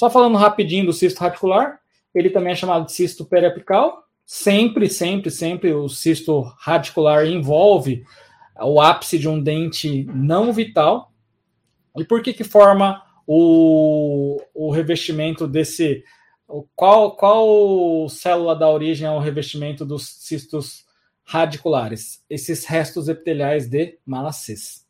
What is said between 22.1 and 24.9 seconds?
Esses restos epiteliais de malacês.